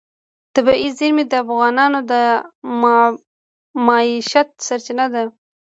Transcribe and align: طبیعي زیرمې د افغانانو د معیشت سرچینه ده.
طبیعي 0.55 0.89
زیرمې 0.97 1.23
د 1.27 1.33
افغانانو 1.43 1.99
د 2.11 2.13
معیشت 3.85 4.49
سرچینه 4.65 5.05
ده. 5.13 5.23